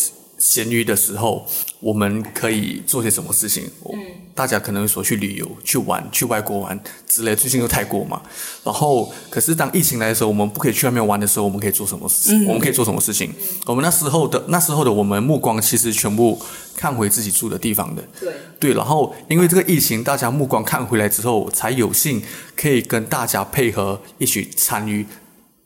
[0.42, 1.46] 闲余的时候，
[1.78, 3.62] 我们可以做些什么事情？
[3.85, 3.94] 嗯，
[4.35, 6.76] 大家可能说去旅游、去玩、去外国玩
[7.07, 7.37] 之类。
[7.37, 8.20] 最近又泰国嘛，
[8.64, 12.48] 然后可是当疫情来的时候，我们不可以去外面玩的时候，我们可以做什么事情？
[12.48, 13.33] 我们可以做什么事情？
[13.66, 16.37] 我们那时候的那时候的我们目光其实全部
[16.74, 18.02] 看回自己住的地方的。
[18.18, 22.20] 对对，然后因为这个疫情，大家目光看回来之后，才有幸
[22.57, 25.07] 可以跟大家配合一起参与。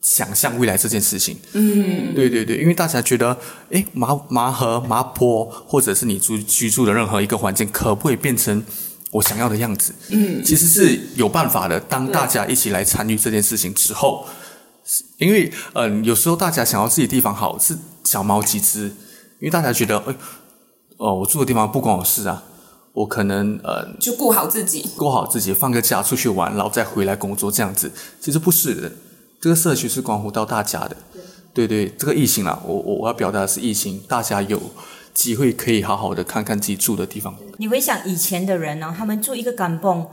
[0.07, 3.37] 想象未来这件事情，嗯，对对对，因为大家觉得，
[3.73, 8.64] 哎，麻麻河、麻坡，或者是你住居住的任何一个环境，可不可以变成
[9.11, 9.92] 我想要的样子？
[10.11, 11.81] 嗯，其实是有办法的。
[11.81, 14.25] 当大家一起来参与这件事情之后，
[15.19, 18.92] 因为，嗯，有时候大家想要自己地方好，是小猫几只，因
[19.42, 20.14] 为大家觉得，哎，
[20.99, 22.45] 哦，我住的地方不关我事啊，
[22.92, 27.90] 我可能，呃，就顾好自己，顾好自己，放个假出去玩，然后再回来工作，这样子，
[28.21, 28.92] 其实不是的。
[29.40, 30.96] 这个社区是关乎到大家的，
[31.53, 34.61] 对对，这个疫情啊，我我我要表达的是疫情，大家有
[35.14, 37.37] 机会可以好好的看看自己住的地方。
[37.59, 40.07] 你回想以前的人呢，他们住一个港泵，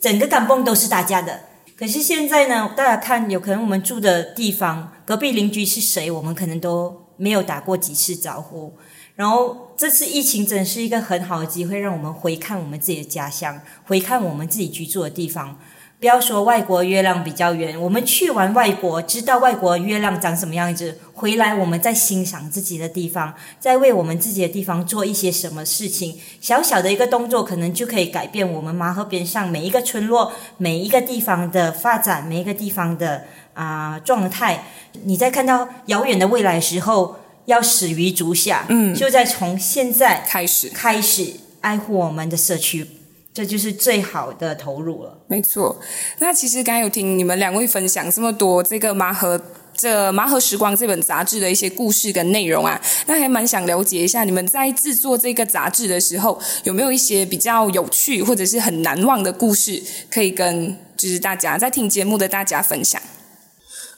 [0.00, 1.40] 整个港泵都是大家的。
[1.76, 8.74] 可是现在呢，大家看，有可能我们住的地方，隔壁邻居是谁，我们可能都没有打过几次招呼。
[9.16, 15.58] 然后这次疫情真的是一个很好的机会，让我们回看我们自己的家乡，回看我们自己居住的地方。
[16.00, 34.64] 不要说外国月亮比较圆，我们去完外国，知道外国月亮长什么样子，回来我们再欣赏自己的地方，再为我们自己的地方做一些什么事情，小小的一个动作，可能就可以改变我们马河边上每一个村落、每一个地方的发展，每一个地方的啊状态。
[35.04, 42.86] 你在看到遥远的未来的时候，要始于足下，嗯，就在从现在开始开始爱护我们的社区。
[43.32, 45.18] 这就是最好的投入了。
[45.26, 45.80] 没错，
[46.18, 49.40] 那其实刚有听你们两位分享这么多这个麻盒
[49.72, 63.00] 这麻盒时光这本杂志的一些故事跟内容啊，那还蛮想了解一下你们在制作这个杂志的时候，有没有一些比较有趣或者是很难忘的故事，可以跟就是大家在听节目的大家分享。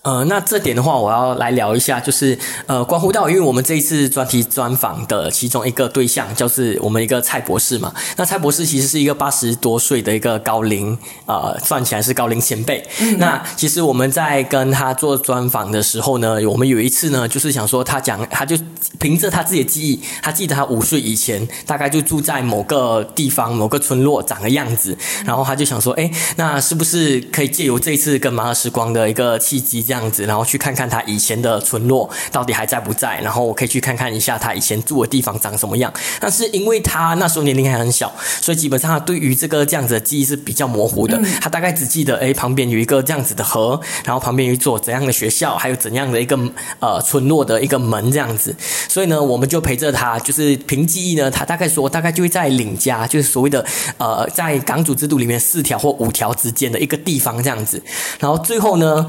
[0.02, 2.36] 呃，那这点的话，我要来聊一下，就是
[2.66, 7.94] 呃，关乎到，因为我们这一次专题专访的其中一个对象，就是我们一个蔡博士嘛。
[8.16, 12.84] 那蔡博士其实是一个八十多岁的一个高龄，呃，算起来是高龄前辈。
[13.18, 18.56] 那其实我们在跟他做专访的时候呢，我们有一次呢，就是想说他讲，他就
[18.98, 29.91] 凭着他自己的记忆，他记得他五岁以前大概就住在某个地方、某个村落长的样子，然后他就想说，哎，那是不是可以借由这一次跟马尔时光的一个契机？
[29.92, 35.92] 这样子，然后去看看他以前的村落到底还在不在，然后我可以去看看一下他以前住的地方长什么样。
[36.18, 41.20] 但是因为他那时候年龄还很小，所以基本上他对于这个这样子的记忆是比较模糊的。
[41.42, 46.38] 他大概只记得，哎，旁边有一个这样子的河，然后旁边有一座怎样的学校，还有怎样的一个
[46.80, 48.56] 呃村落的一个门这样子。
[48.88, 53.62] 所以呢，我们就陪着他，就是凭记忆呢，他大概说大概就会在领家，就是所谓的
[53.98, 57.82] 呃在港主制度里面四条或五条之间的一个地方这样子。
[58.18, 59.06] 然后最后呢。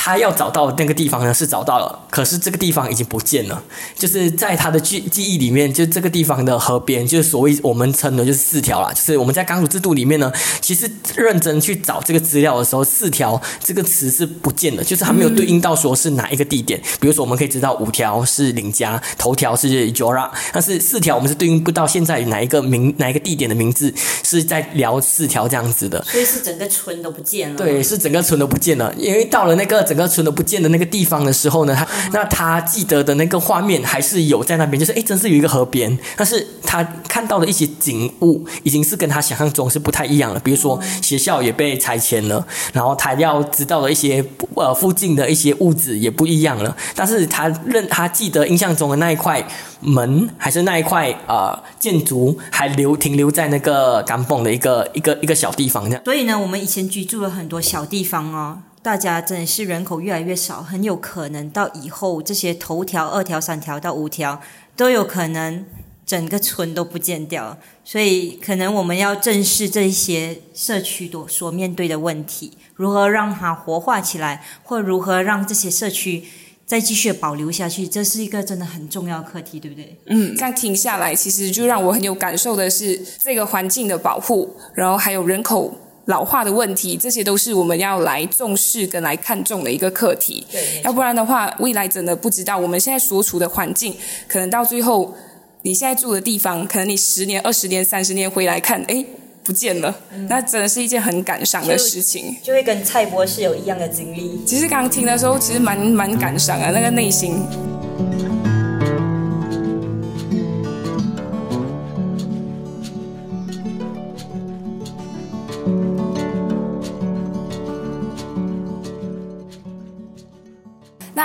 [0.00, 3.60] 他要找到那个地方呢是找到了，可是这个地方已经不见了。
[3.96, 8.92] 就是在他的记记忆里面，就这个地方的河边，就是所谓我们称的就是四条啦。
[8.92, 16.80] 就是我们在钢属制度里面呢，其实认真去找这个资料的时候，四条这个词是不见的，就是它没有对应到说是哪一个地点。
[17.00, 26.00] 比如说，我们可以知道五条是领家，头条是 Jora，但是四条我们是对应不到现在哪一个名哪一个地点的名字是在聊四条这样子的。
[26.04, 27.56] 所以是整个村都不见了。
[27.56, 40.40] 对，是整个村都不见了，因为到了那个整个村都不见的那个地方的时候呢，他那他记得的那个画面还是有在那边，就是哎，真是有一个河边，但是他看到的一些景物已经是跟他想象中是不太一样了。
[40.40, 44.24] 比如说学校也被拆迁了，然后他要知道的一些
[44.54, 46.76] 呃附近的一些物质也不一样了。
[46.94, 49.42] 但是他认他记得印象中的那一块
[49.80, 56.02] 门还是那一块呃建筑还留停留在那个甘蹦的一个一个一个小地方这样。
[56.04, 58.58] 所以呢，我们以前居住了很多小地方哦。
[58.88, 64.40] 大家真的是人口越来越少，很有可能到以后这些头条、二条、三条到五条
[64.74, 65.62] 都有可能
[66.06, 67.58] 整个村都不见掉。
[67.84, 76.24] 所以，可能我们要正视这些社区所所面对的问题，如何让它活化起来，或如何让这些社区
[76.64, 79.98] 再继续保留下去，这是一个真的很重要课题，对不对？
[80.06, 85.76] 嗯，这样听下来，其实就让我很有感受的是这个环境的保护，然后还有人口。
[86.08, 90.46] 老化的问题，这些都是我们要来重视跟来看重的一个课题。
[90.50, 93.94] 对，要不然的话，未来真的不知道我们现在所处的环境，
[94.26, 95.14] 可能到最后，
[95.62, 99.04] 你现在住的地方，可能你十年、二十年、三十年回来看，哎，
[99.44, 99.94] 不见了，
[100.30, 102.34] 那真的是一件很感伤的事情。
[102.42, 104.40] 就会跟蔡博士有一样的经历。
[104.46, 107.34] 其实刚听的时候，其实蛮蛮感伤啊，那个内心。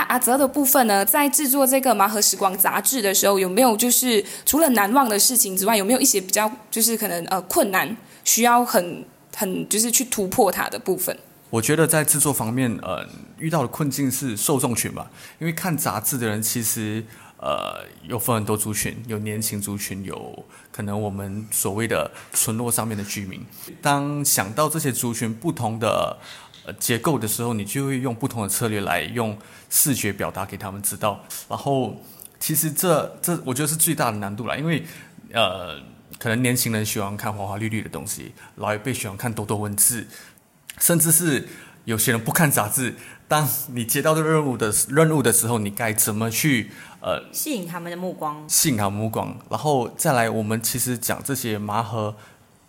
[0.04, 9.04] 阿泽的部分呢，在制作这个《麻盒时光》杂志的时候，有没有就是除了难忘的事情之外，有没有一些比较就是可能呃困难，需要很
[9.36, 11.16] 很就是去突破它的部分？
[11.50, 13.06] 我觉得在制作方面，呃，
[13.38, 17.04] 遇到的困境是受众群吧，因为看杂志的人其实
[17.38, 23.44] 呃有分很多族群，有年轻族群，有可能我们所谓的村落上面的居民。
[23.80, 26.16] 当想到这些族群不同的。
[26.66, 29.36] 呃，结构的时候，你就会用不同的策略来用
[29.68, 31.22] 视觉表达给他们知道。
[31.46, 32.00] 然后，
[32.40, 34.82] 其实这这我觉得是最大的难度了，因为
[35.32, 35.78] 呃，
[36.18, 40.06] 可能年轻人喜欢看花花绿绿的东西，老一辈喜欢看多多文字，
[40.78, 41.46] 甚至是
[41.84, 42.94] 有些人不看杂志。
[43.28, 46.70] 当你接到这任务的任务的时候，你该怎么去
[47.02, 48.42] 呃吸引他们的目光？
[48.48, 52.16] 吸引他们目光，然后再来，我们其实讲这些麻和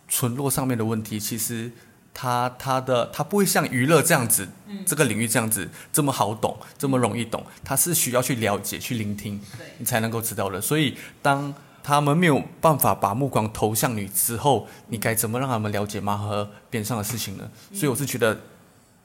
[0.06, 1.72] 村落上面的问题，其实。
[2.18, 4.48] 他他的他不会像娱乐这样子，
[4.86, 7.44] 这个领域这样子这么好懂，这么容易懂。
[7.62, 9.38] 他是需要去了解、去聆听，
[9.76, 10.58] 你才能够知道的。
[10.58, 17.50] 所以，当他们没有办法把目光投向你之后，你该怎么让他们了解马和边上的事情呢？
[17.74, 18.40] 所以，我是觉得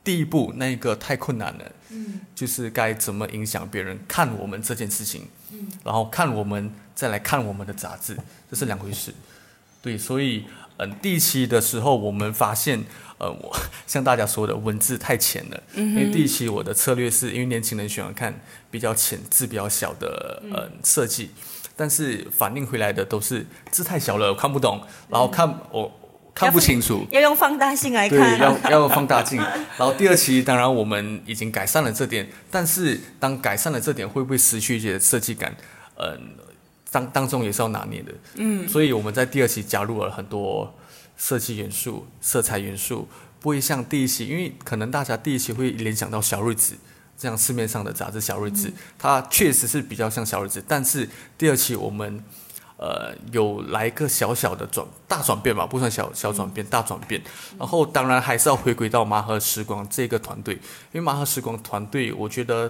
[0.02, 1.72] 第一步那个太困难了。
[1.90, 8.18] 嗯，就是该怎么影响别人看我们这件事情，嗯，然后看我们再来看我们的杂志，
[8.50, 9.14] 这是两回事。
[9.82, 10.46] 对，所以。
[10.84, 12.84] 嗯，第一期的时候，我们发现，
[13.20, 15.64] 呃，我像大家说的，文字太浅了。
[15.76, 18.34] 嗯因为第一期我的策略是因为年轻人喜欢看
[18.72, 21.30] 比较浅、字比较小的呃设计，
[21.76, 25.92] 但是反映回来的都是字太小了，我看不懂，然后看我
[26.34, 27.06] 看不清楚。
[27.12, 28.18] 要用放大镜来看。
[28.18, 29.38] 对，要要放大镜。
[29.78, 35.56] 然后第二期，当然我们已经改善了这点，但是当改善了这点，会不会失去一些设计感？
[35.98, 36.36] 嗯。
[36.92, 40.76] 当当中也是要拿捏的，嗯，所以我们在第二期加入了很多
[41.16, 43.08] 设计元素、色彩元素，
[43.40, 46.76] 不会像第一期，因为可能大家第一期会联想到小日子，
[47.18, 52.22] 这样市面上的杂志小日子，它确实是比较像小日子，但是第二期我们
[52.76, 57.22] 呃有来一个小小的转大转变吧，不算小小转变，大转变，
[57.58, 60.56] 然后当然还是要回归到麻盒时光这个团队，
[60.92, 62.70] 因为麻盒时光团队，我觉得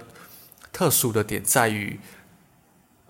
[0.70, 1.98] 特殊的点在于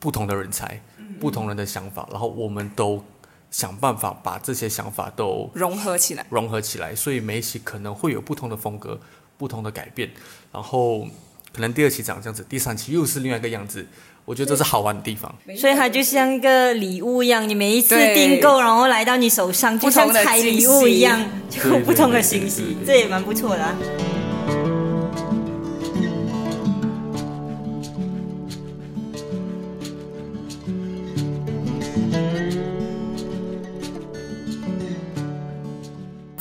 [0.02, 0.82] 不同的人才。
[1.20, 3.00] 不同人的想法，然后我们都
[3.48, 6.92] 想办法把这些想法都融合起来，融合起来。
[6.96, 8.98] 所以每一期可能会有不同的风格，
[9.38, 10.10] 不同的改变。
[10.50, 11.06] 然后
[11.52, 13.86] 可能第二期长这样子，第三期又是另外一个样子。
[14.24, 15.32] 我觉得这是好玩的地方。
[15.56, 23.58] 所以它就像一个礼物一样，你每一次订购，然后来到你手上，就像拆礼物一样，就有不同的信息，这也蛮不错的。
[23.58, 24.21] 那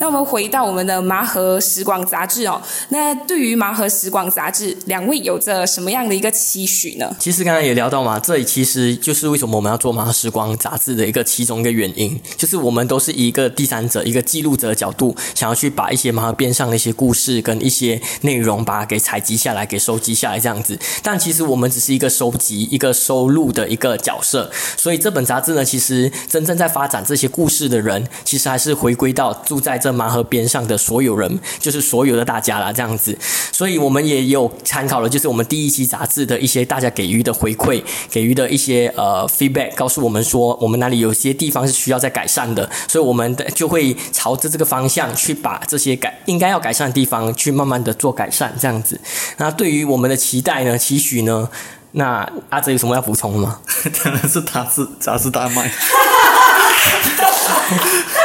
[0.02, 7.14] 那我们回到我们的麻盒时光杂志哦，那对于麻盒时光杂志，两位有着什么样的一个期许呢？
[7.20, 20.76] 其实刚才也聊到嘛，这里其实就是为什么我们要做麻盒时光杂志的一个其中一个原因，就是我们都是以一个第三者、一个记录者的角度，想要去把一些麻盒边上的一些故事跟一些内容，把它给采集下来、给收集下来这样子。
[21.04, 33.16] 但其实我们只是一个收集、一个收录的一个角色，所以这本杂志呢，其实真正在发展这些故事的人，其实还是回归到住在这麻盒边上的所有人，就是所有的大家啦，这样子。
[33.52, 49.00] 所以我们也有参考了，就是我们第一期杂志的一些大家给予的回馈，给予的一些呃 feedback，告诉我们说我们哪里有些地方是需要再改善的，所以我们的就会朝着这个方向去把这些改应该要改善的地方去慢慢的做改善，这样子。
[49.36, 51.48] 那对于我们的期待呢、期许呢，
[51.92, 53.60] 那阿泽有什么要补充的吗？
[54.02, 55.70] 当然是杂志杂志大卖。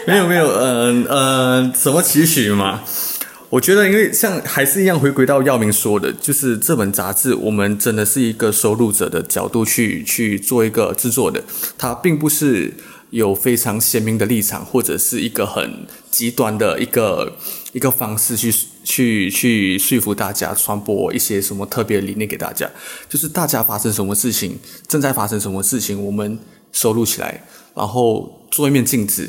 [0.06, 2.82] 没有没有，呃呃，什么期许嘛？
[3.50, 11.42] 我觉得，因为像还是一样回归到耀明说的，就是这本杂志，我们真的是一个收录者的角度去去做一个制作的，
[11.76, 12.72] 它并不是
[13.10, 17.36] 有非常鲜明的立场，或者是一个很极端的一个
[17.72, 22.70] 一个方式去去去说服大家，传播一些什么特别理念给大家。
[23.08, 26.38] 就是大家发生什么事情，正在发生什么事情，我们
[26.72, 27.44] 收录起来，
[27.74, 29.28] 然后做一面镜子，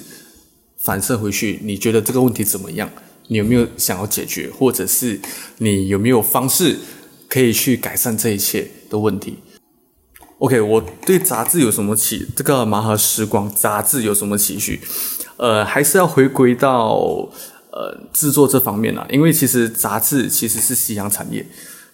[0.84, 1.59] 反射回去。
[1.63, 2.89] 你觉得这个问题怎么样？
[3.27, 5.17] 你有没有想要解决，或者是
[5.59, 6.77] 你有没有方式
[7.29, 9.38] 可以去改善这一切的问题
[10.39, 12.27] ？OK，我对杂志有什么期？
[12.36, 14.82] 这个麻盒时光杂志有什么期许？
[15.38, 17.29] 呃，还是要回归到
[17.71, 21.45] 呃制作这方面啊，因为其实杂志其实是夕阳产业，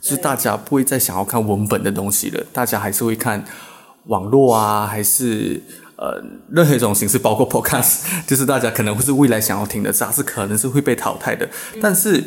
[0.01, 3.45] 是大家不会再想要看文本的东西了，大家还是会看
[4.05, 5.61] 网络啊，还是。
[5.97, 11.49] 呃，任何一种形式，包括 podcast，就是大家可能会是未来想要听的杂志，可能是会被淘汰的。
[11.81, 12.23] 但是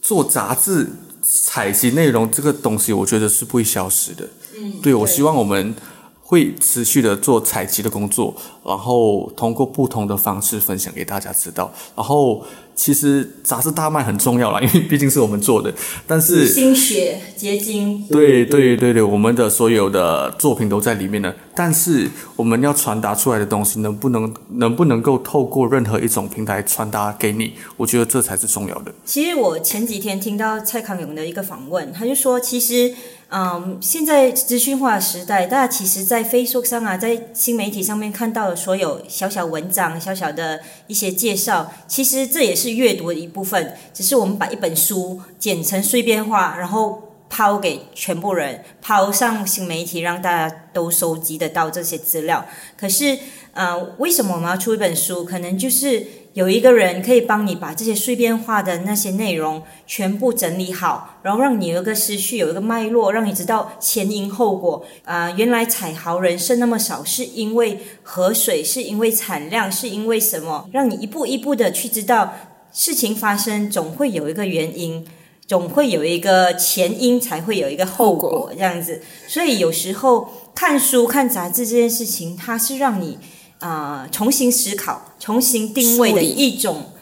[0.00, 0.88] 做杂志
[1.22, 4.28] 采集内容这个东西，我觉得是不会消失的。
[4.58, 5.74] 嗯，对我希望我们
[6.20, 8.34] 会持续的做采集的工作，
[8.64, 11.70] 然后通过不同的方式分享给大家知道。
[11.94, 12.42] 然后
[12.74, 15.72] 其实杂志大卖很重要啦， 因为毕竟是我们做的，
[16.06, 18.06] 但是心血结晶。
[18.08, 21.32] 对对对对，我们的所有的作品都在里面呢。
[21.56, 27.52] 但是我们要传达出来的东西，能不能能不能够透过任何一种平台传达给你？
[27.76, 28.92] 我觉得这才是重要的。
[29.04, 32.92] 其实我前几天听到蔡康永的一个访问，他就说，其实，
[33.30, 43.74] 嗯，现在资讯化时代，大家其实，在 Facebook 上啊，在新媒体上面看到的所有小小文章、小小的一些介绍，其实这也是阅读的一部分。
[43.92, 47.13] 只是我们把一本书剪成碎片化，然后。
[47.34, 52.46] 抛给全部人，抛上新媒体，让大家都收集得到这些资料。
[52.76, 53.18] 可是，
[53.52, 55.24] 呃，为什么我们要出一本书？
[55.24, 64.86] 可能就是有一个人可以帮你把这些碎片化的那些内容全部整理好，然后让你有一个思绪，有一个脉络，让你知道前因后果。
[65.04, 70.68] 啊，原来采豪人剩那么少，是因为河水，是因为产量，是因为什么？
[70.70, 72.32] 让你一步一步的去知道
[72.72, 75.04] 事情发生，总会有一个原因。
[75.46, 79.02] 总会有一个前因，才会有一个后果，这样子。
[79.28, 83.18] 所以有时候看书、看杂志这件事情，它是让你
[83.58, 86.92] 啊重新思考、重新定位的一种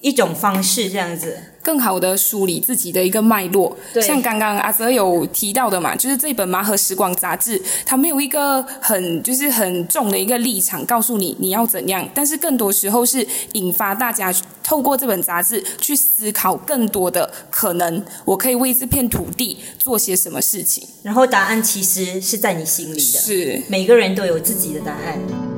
[0.00, 1.38] 一种方式，这样子。
[1.62, 14.32] 更好的梳理自己的一个脉络，像刚刚阿泽有提到的嘛，就是这本《麻盒时光》杂志，它没有一个很就是很重的一个立场，告诉你你要怎样，但是更多时候是引发大家
[14.62, 20.86] 透过这本杂志去思考更多的可能，我可以为这片土地做些什么事情。
[21.02, 25.18] 然后答案其实是在你心里的，是每个人都有自己的答案。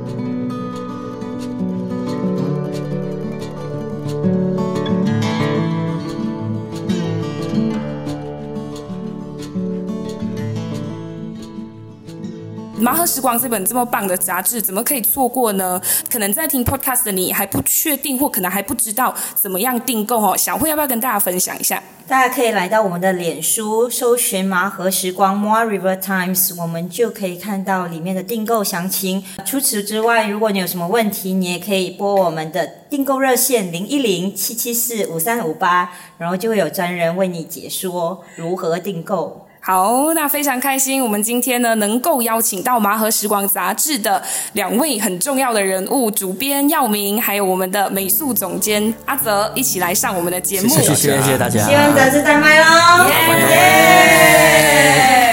[12.91, 15.81] 麻盒时光》这本这么棒的杂志，怎么可以错过呢？
[16.11, 20.35] 可能在听 Podcast 的你还不确定，或可能还不知道怎么样订购哦。
[20.35, 21.81] 小慧要不要跟大家分享一下？
[22.05, 29.23] 大家可以来到我们的脸书，搜寻“麻盒时光 More River Times”，我们就可以看到里面的订购详情。
[29.45, 39.47] 除此之外，如果你有什么问题，你也可以拨我们的订购热线零一零七七四五三五八，然后就会有专人为你解说如何订购。
[39.63, 44.21] 好，那非常开心，我们今天呢能够邀请到《麻和时光》杂志的
[44.53, 50.67] 两位很重要的人物，主编耀明，还有我们的美术总监阿泽，一起来上我们的节目。
[50.67, 52.65] 谢谢谢谢大家，希望杂志再卖喽！
[53.51, 55.30] 耶！